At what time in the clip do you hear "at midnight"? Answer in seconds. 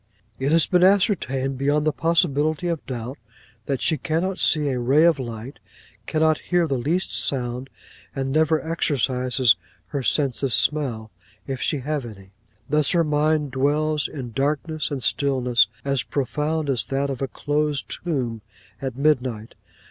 18.81-19.53